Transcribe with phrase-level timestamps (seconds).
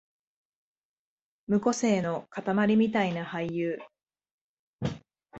[1.45, 3.77] 無個性のかたまりみたいな俳優